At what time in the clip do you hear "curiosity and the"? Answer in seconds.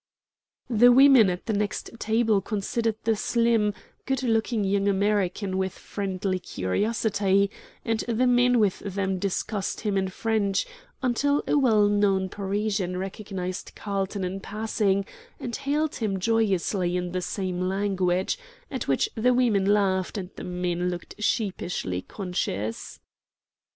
6.39-8.25